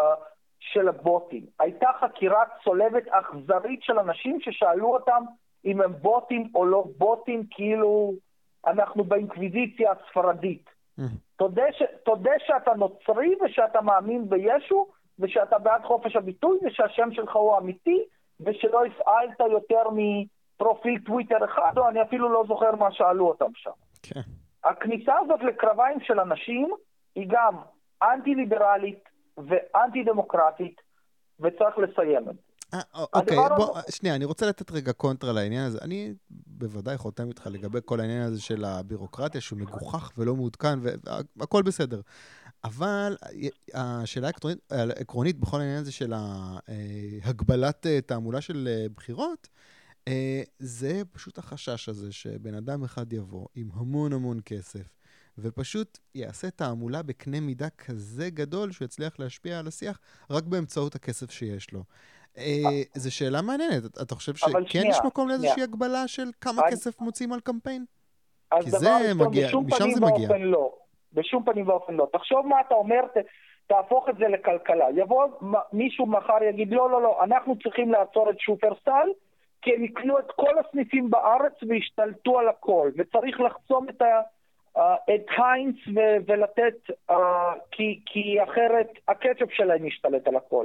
[0.61, 1.47] של הבוטים.
[1.61, 5.25] הייתה חקירה צולבת אכזרית של אנשים ששאלו אותם
[5.65, 8.13] אם הם בוטים או לא בוטים, כאילו
[8.67, 10.71] אנחנו באינקוויזיציה הספרדית.
[10.99, 11.11] מהמם.
[11.37, 14.87] תודה, ש, תודה שאתה נוצרי ושאתה מאמין בישו
[15.19, 18.05] ושאתה בעד חופש הביטוי ושהשם שלך הוא אמיתי
[18.41, 23.71] ושלא הפעלת יותר מפרופיל טוויטר אחד, או אני אפילו לא זוכר מה שאלו אותם שם.
[24.03, 24.21] כן.
[24.65, 26.71] הכניסה הזאת לקרביים של אנשים
[27.15, 27.57] היא גם
[28.03, 30.81] אנטי-ליברלית ואנטי-דמוקרטית,
[31.41, 32.41] וצריך לסיים את זה.
[32.75, 32.81] אה,
[33.13, 35.79] אוקיי, הדבר בוא, שנייה, אני רוצה לתת רגע קונטרה לעניין הזה.
[35.83, 40.79] אני בוודאי חותם איתך לגבי כל העניין הזה של הבירוקרטיה, שהוא מגוחך ולא מעודכן,
[41.37, 42.01] והכל בסדר.
[42.65, 43.17] אבל
[43.75, 46.59] השאלה העקרונית, העקרונית בכל העניין הזה של אה,
[47.23, 49.49] הגבלת אה, תעמולה של אה, בחירות,
[50.09, 54.95] אה, זה פשוט החשש הזה שבן אדם אחד יבוא עם המון המון כסף,
[55.39, 59.99] ופשוט יעשה תעמולה בקנה מידה כזה גדול שהוא יצליח להשפיע על השיח
[60.31, 61.85] רק באמצעות הכסף שיש לו.
[62.39, 62.63] אה,
[62.95, 63.85] זו שאלה מעניינת.
[64.03, 64.49] אתה- חושב שכן
[64.91, 65.63] יש מקום לאיזושהי.
[65.63, 67.85] הגבלה של כמה כסף מוצאים על קמפיין?
[68.63, 68.79] כי זה
[69.15, 70.29] מגיע- משם זה מגיע.
[70.39, 70.84] לא.
[71.15, 72.09] בשום פנים ואופן לא.
[72.13, 73.17] תחשוב מה אתה אומר, ת,
[73.67, 74.87] תהפוך את זה לכלכלה.
[74.95, 75.27] יבוא
[75.73, 79.09] מישהו מחר יגיד, לא, לא, לא, אנחנו צריכים לעצור את שופרסל,
[79.63, 84.21] כי הם יקנו את כל הסניפים בארץ והשתלטו על הכל, וצריך לחסום את, ה,
[84.77, 90.65] אה, את היינץ ו- ולתת, אה, כי, כי אחרת הקצ'ופ שלהם ישתלט על הכל.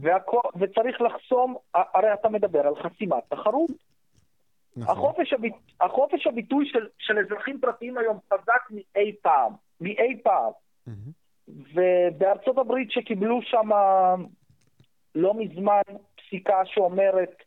[0.00, 3.70] והכל, וצריך לחסום, הרי אתה מדבר על חסימת תחרות.
[4.76, 4.96] נכון.
[4.96, 5.54] החופש, הביט...
[5.80, 10.52] החופש הביטוי של, של אזרחים פרטיים היום חזק מאי פעם, מאי פעם.
[10.86, 11.18] מהמם.
[11.74, 13.68] ובארצות הברית שקיבלו שם
[15.14, 15.82] לא מזמן
[16.16, 17.42] פסיקה שאומרת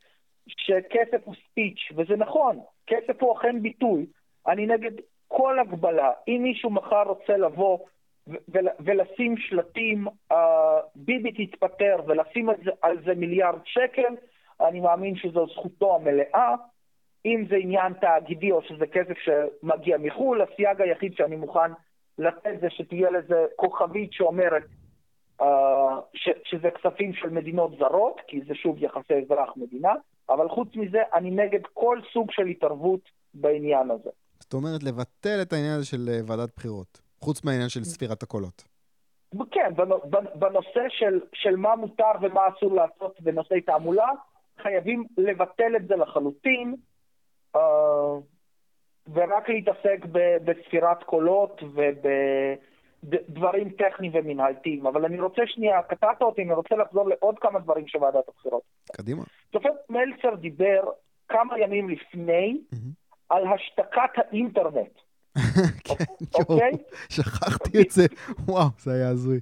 [0.47, 4.05] שכסף הוא ספיץ', וזה נכון, כסף הוא אכן ביטוי.
[4.47, 4.91] אני נגד
[5.27, 6.11] כל הגבלה.
[6.27, 7.79] אם מישהו מחר רוצה לבוא
[8.79, 10.35] ולשים שלטים, uh,
[10.95, 14.15] ביבי תתפטר, ולשים על זה, על זה מיליארד שקל,
[14.61, 16.55] אני מאמין שזו זכותו המלאה.
[17.25, 21.71] אם זה עניין תאגידי או שזה כסף שמגיע מחו"ל, הסייג היחיד שאני מוכן
[22.17, 24.63] לתת זה שתהיה לזה כוכבית שאומרת
[25.41, 25.45] uh,
[26.13, 29.93] ש, שזה כספים של מדינות זרות, כי זה שוב יחסי אזרח-מדינה,
[30.29, 33.01] אבל חוץ מזה אני נגד כל סוג של התערבות
[33.33, 34.09] בעניין הזה.
[34.39, 38.63] זאת אומרת, לבטל את העניין הזה של אה, ועדת בחירות, חוץ מהעניין של ספירת הקולות.
[39.51, 39.73] כן,
[40.35, 44.07] בנושא של, של מה מותר ומה אסור לעשות בנושאי תעמולה,
[44.61, 46.75] חייבים לבטל את זה לחלוטין,
[47.57, 47.59] uh,
[49.13, 50.05] ורק להתעסק
[50.45, 51.61] בספירת קולות
[53.03, 54.87] ובדברים טכניים ומנהלתיים.
[54.87, 58.61] אבל אני רוצה שנייה, קטעת אותי, אני רוצה לחזור לעוד כמה דברים של ועדת הבחירות.
[58.91, 59.23] קדימה.
[59.53, 60.83] שופט מלצר דיבר
[61.27, 62.77] כמה ימים לפני mm-hmm.
[63.29, 64.99] על השתקת האינטרנט.
[65.87, 66.03] כן,
[66.39, 66.71] אוקיי?
[67.09, 68.03] שכחתי את זה,
[68.47, 69.39] וואו, זה היה הזוי.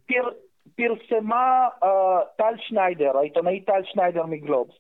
[0.75, 4.73] פרסמה אה, טל שניידר, העיתונאי טל שניידר מגלובס,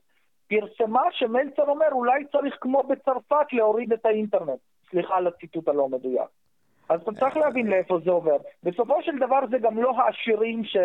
[0.49, 4.59] פרסמה שמלצר אומר אולי צריך כמו בצרפת להוריד את האינטרנט.
[4.91, 6.29] סליחה על הציטוט הלא מדויק.
[6.89, 8.37] אז אתה צריך להבין לאיפה זה עובר.
[8.63, 10.77] בסופו של דבר זה גם לא העשירים ש...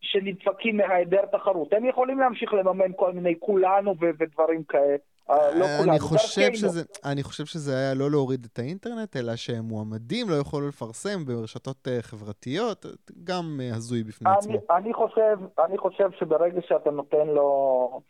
[0.00, 1.72] שנדפקים מהיעדר תחרות.
[1.72, 4.96] הם יכולים להמשיך לממן כל מיני כולנו ו- ודברים כאלה.
[5.30, 9.36] אה, לא כולנו, אני חושב, שזה, אני חושב שזה היה לא להוריד את האינטרנט, אלא
[9.36, 12.86] שמועמדים לא יכולו לפרסם ברשתות אה, חברתיות,
[13.24, 14.76] גם אה, הזוי בפני אני, עצמו.
[14.76, 18.00] אני חושב, אני חושב שברגע שאתה נותן לו,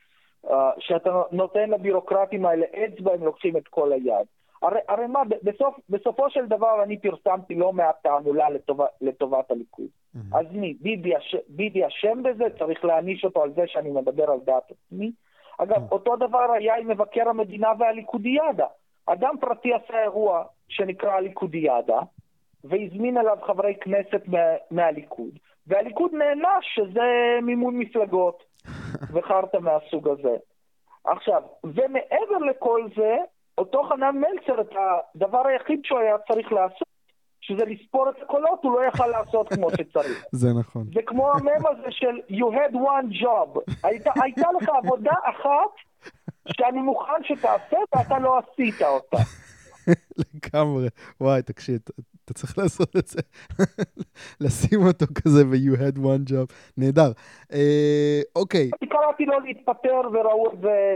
[0.79, 4.27] שאתה נותן לבירוקרטים האלה אצבע, הם לוקחים את כל היד.
[4.63, 9.87] הרי, הרי מה, בסוף, בסופו של דבר אני פרסמתי לא מעט תעמולה לטובת, לטובת הליכוד.
[9.87, 10.39] Mm-hmm.
[10.39, 10.75] אז מי?
[10.81, 11.13] ביבי,
[11.49, 12.45] ביבי אשם בזה?
[12.59, 15.13] צריך להעניש אותו על זה שאני מדבר על דעת עצמי?
[15.59, 15.93] אגב, mm-hmm.
[15.93, 18.67] אותו דבר היה עם מבקר המדינה והליכודיאדה.
[19.07, 22.01] אדם פרטי עשה אירוע שנקרא הליכודיאדה,
[22.65, 24.39] והזמין אליו חברי כנסת מה,
[24.71, 28.43] מהליכוד, והליכוד נענש שזה מימון מפלגות
[29.13, 30.37] וחרטא מהסוג הזה.
[31.05, 33.17] עכשיו, ומעבר לכל זה,
[33.59, 34.71] אותו חנן מלצר, את
[35.15, 36.89] הדבר היחיד שהוא היה צריך לעשות,
[37.41, 40.25] שזה לספור את הקולות, הוא לא יכל לעשות כמו שצריך.
[40.43, 40.85] זה נכון.
[40.95, 43.75] זה כמו המם הזה של you had one job.
[43.83, 45.73] היית, הייתה לך עבודה אחת
[46.49, 49.17] שאני מוכן שתעשה ואתה לא עשית אותה.
[50.35, 50.89] לגמרי.
[51.21, 51.79] וואי, תקשיב,
[52.25, 53.21] אתה צריך לעשות את זה.
[54.41, 56.53] לשים אותו כזה ב-you had one job.
[56.77, 57.13] נהדר.
[57.53, 58.71] אה, אוקיי.
[58.83, 60.95] אני קראתי לו להתפטר וראו את זה,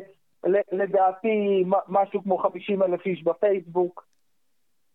[0.72, 4.06] לדעתי, משהו כמו 50 אלף איש בפייסבוק.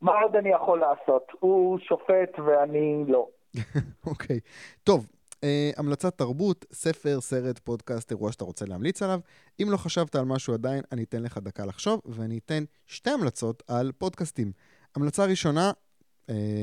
[0.02, 1.28] מה עוד אני יכול לעשות?
[1.40, 3.28] הוא שופט ואני לא.
[4.08, 4.38] אוקיי.
[4.38, 4.40] okay.
[4.84, 5.38] טוב, uh,
[5.78, 9.20] המלצת תרבות, ספר, סרט, פודקאסט, אירוע שאתה רוצה להמליץ עליו.
[9.62, 13.64] אם לא חשבת על משהו עדיין, אני אתן לך דקה לחשוב, ואני אתן שתי המלצות
[13.68, 14.52] על פודקאסטים.
[14.96, 15.72] המלצה ראשונה,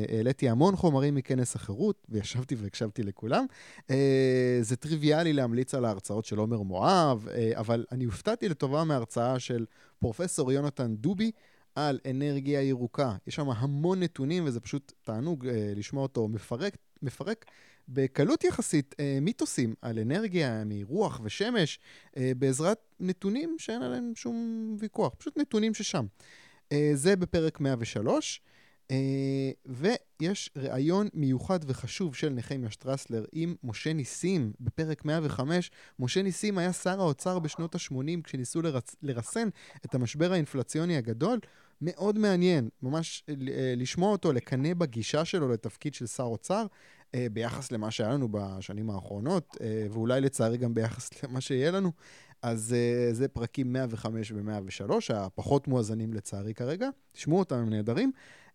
[0.09, 3.47] העליתי המון חומרים מכנס החירות, וישבתי והקשבתי לכולם.
[3.79, 3.93] Uh,
[4.61, 9.67] זה טריוויאלי להמליץ על ההרצאות של עומר מואב, uh, אבל אני הופתעתי לטובה מההרצאה של
[9.99, 11.31] פרופסור יונתן דובי,
[11.75, 13.17] על אנרגיה ירוקה.
[13.27, 17.45] יש שם המון נתונים, וזה פשוט תענוג אה, לשמוע אותו מפרק, מפרק
[17.89, 21.79] בקלות יחסית אה, מיתוסים על אנרגיה מרוח ושמש,
[22.17, 26.07] אה, בעזרת נתונים שאין עליהם שום ויכוח, פשוט נתונים ששם.
[26.73, 28.41] אה, זה בפרק 103.
[28.93, 35.71] אה, ויש ראיון מיוחד וחשוב של נחמיה שטרסלר עם משה ניסים בפרק 105.
[35.99, 38.97] משה ניסים היה שר האוצר בשנות ה-80 כשניסו לרצ...
[39.03, 39.49] לרסן
[39.85, 41.39] את המשבר האינפלציוני הגדול.
[41.85, 43.33] מאוד מעניין, ממש uh,
[43.77, 46.67] לשמוע אותו, לקנא בגישה שלו לתפקיד של שר אוצר.
[47.33, 49.57] ביחס למה שהיה לנו בשנים האחרונות,
[49.91, 51.93] ואולי לצערי גם ביחס למה שיהיה לנו.
[52.43, 52.77] אז
[53.13, 56.89] זה פרקים 105 ו-103, הפחות מואזנים לצערי כרגע.
[57.13, 58.13] תשמעו אותם, הם נהדרים.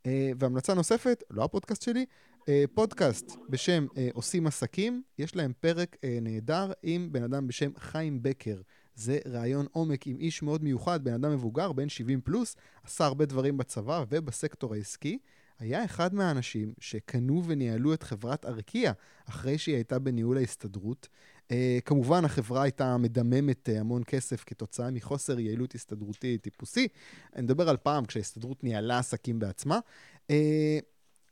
[0.08, 2.06] Uh, והמלצה נוספת, לא הפודקאסט שלי,
[2.40, 2.44] uh,
[2.74, 8.62] פודקאסט בשם uh, עושים עסקים, יש להם פרק נהדר עם בן אדם בשם חיים בקר.
[8.96, 13.26] זה ראיון עומק עם איש מאוד מיוחד, בן אדם מבוגר, בן 70 פלוס, עשה הרבה
[13.26, 15.18] דברים בצבא ובסקטור העסקי.
[15.60, 18.92] היה אחד מהאנשים שקנו וניהלו את חברת ארקיע
[19.30, 21.08] אחרי שהיא הייתה בניהול ההסתדרות.
[21.48, 21.52] Uh,
[21.86, 26.88] כמובן, החברה הייתה מדממת uh, המון כסף כתוצאה מחוסר יעילות הסתדרותי טיפוסי.
[27.36, 29.80] אני מדבר על פעם כשההסתדרות ניהלה עסקים בעצמה.
[30.28, 30.32] Uh,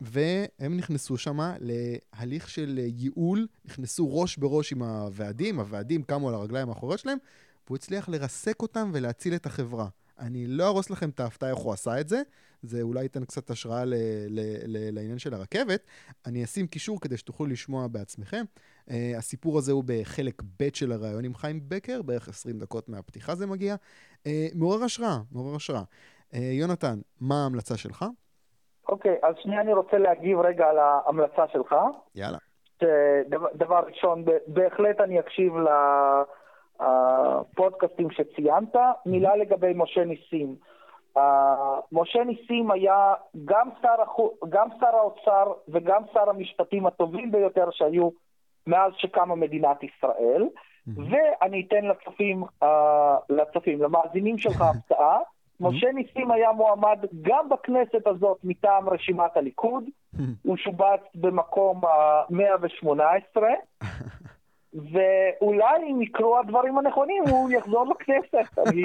[0.02, 6.70] והם נכנסו שם להליך של ייעול, נכנסו ראש בראש עם הוועדים, הוועדים קמו על הרגליים
[6.70, 7.18] האחוריות שלהם,
[7.68, 9.88] והוא הצליח לרסק אותם ולהציל את החברה.
[10.20, 12.22] אני לא ארוס לכם את ההפתעה איך הוא עשה את זה,
[12.62, 13.94] זה אולי ייתן קצת השראה ל-
[14.30, 15.88] ל- ל- לעניין של הרכבת.
[16.28, 18.44] אני אשים קישור כדי שתוכלו לשמוע בעצמכם.
[18.90, 23.36] Uh, הסיפור הזה הוא בחלק ב' של הראיון עם חיים בקר, בערך 20 דקות מהפתיחה
[23.36, 23.76] זה מגיע.
[23.76, 25.84] Uh, מעורר השראה, מעורר השראה.
[26.32, 28.06] Uh, יונתן, מה ההמלצה שלך?
[28.90, 31.76] אוקיי, okay, אז שנייה אני רוצה להגיב רגע על ההמלצה שלך.
[32.16, 32.38] יאללה.
[33.56, 35.54] דבר, ראשון, בהחלט אני אקשיב
[36.80, 38.76] לפודקאסטים שציינת.
[39.06, 40.56] מילה לגבי משה ניסים.
[41.18, 41.22] Uh,
[41.92, 43.14] משה ניסים היה
[43.46, 43.96] גם שר.
[44.50, 48.10] גם שר האוצר וגם שר המשפטים הטובים ביותר שהיו
[48.68, 50.92] מאז שקמה מדינת ישראל, mm-hmm.
[50.98, 52.68] ואני אתן לצופים, uh,
[53.30, 55.20] לצופים, למאזינים שלך הפתעה,
[55.60, 59.84] משה ניסים היה מועמד גם בכנסת הזאת מטעם רשימת הליכוד.
[60.44, 63.38] הוא שובץ במקום ה-118,
[64.92, 68.58] ואולי אם יקרו הדברים הנכונים הוא יחזור לכנסת.
[68.68, 68.84] אני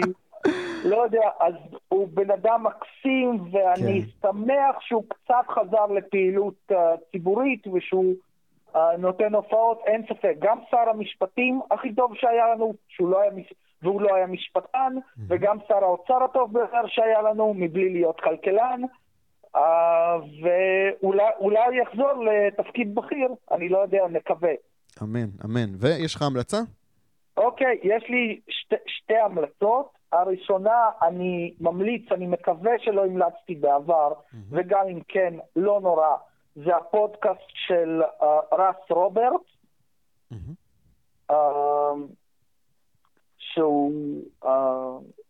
[0.85, 1.55] לא יודע, אז
[1.89, 4.29] הוא בן אדם מקסים, ואני כן.
[4.29, 6.75] שמח שהוא קצת חזר לפעילות uh,
[7.13, 8.15] ציבורית ושהוא
[8.75, 10.35] uh, נותן הופעות, אין ספק.
[10.39, 14.97] גם שר המשפטים הכי טוב שהיה לנו, שהוא לא היה, מש- והוא לא היה משפטן,
[15.29, 18.81] וגם שר האוצר הטוב ביותר שהיה לנו, מבלי להיות כלכלן.
[19.57, 19.61] Uh,
[20.43, 24.53] ואולי יחזור לתפקיד בכיר, אני לא יודע, נקווה.
[25.03, 25.75] אמן, אמן.
[25.79, 26.59] ויש לך המלצה?
[27.37, 30.01] אוקיי, יש לי שתי, שתי המלצות.
[30.13, 34.13] הראשונה, אני ממליץ, אני מקווה שלא המלצתי בעבר,
[34.51, 36.17] וגם אם כן, לא נורא,
[36.57, 38.25] זה הפודקאסט של uh,
[38.55, 39.41] רס רוברט,
[40.31, 40.55] מהמם.
[41.31, 41.35] uh,
[43.39, 44.47] שהוא uh,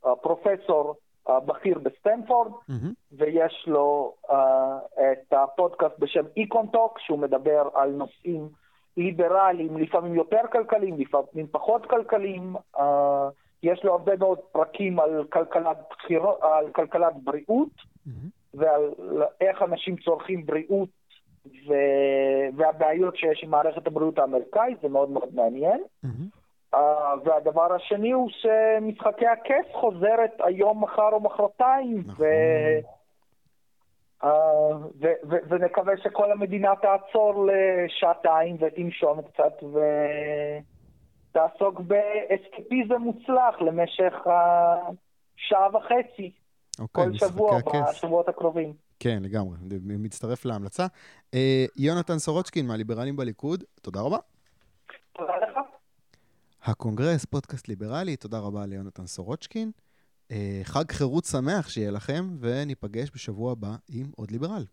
[0.04, 0.94] אה, פרופסור
[1.28, 2.92] אה, בכיר בסטנפורד, מהמם.
[3.12, 4.33] ויש לו אה,
[5.01, 8.49] את הפודקאסט בשם EconTalk, שהוא מדבר על נושאים
[9.00, 12.56] ליברליים, לפעמים יותר כלכליים, לפעמים פחות כלכליים.
[12.76, 12.80] אה,
[13.62, 17.68] יש לו הרבה מאוד פרקים על כלכלת, בחירות, על כלכלת בריאות,
[18.06, 18.28] מהמם.
[18.54, 18.90] ועל
[19.40, 20.88] איך אנשים צורכים בריאות
[21.46, 21.74] ו...
[22.56, 25.82] והבעיות שיש עם מערכת הבריאות האמריקאית, זה מאוד מאוד מעניין.
[26.02, 26.40] מהמם.
[26.74, 26.78] Uh,
[27.24, 32.26] והדבר השני הוא שמשחקי הכס חוזרת היום, מחר או מחרתיים, נכון.
[34.22, 34.26] Uh,
[35.00, 39.62] ו- ו- ונקווה שכל המדינה תעצור לשעתיים ותנשום קצת
[41.30, 44.14] ותעסוק באסקפיזם מוצלח למשך
[45.37, 46.33] שעה וחצי,
[46.78, 47.61] אוקיי, כל שבוע.
[47.90, 48.72] בשבועות הקרובים.
[49.00, 49.56] כן, לגמרי.
[49.83, 50.87] מצטרף להמלצה.
[51.35, 54.18] אה, יונתן סורוצ'קין מהליברלים בליכוד, תודה רבה.
[55.12, 55.59] תודה לך.
[56.62, 59.70] הקונגרס, פודקאסט ליברלי, תודה רבה ליונתן סורוצ'קין.
[60.30, 64.64] אה, חג חירות שמח שיהיה לכם, וניפגש בשבוע הבא עם עוד ליברל.